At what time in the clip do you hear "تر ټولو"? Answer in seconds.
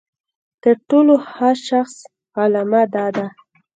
0.63-1.13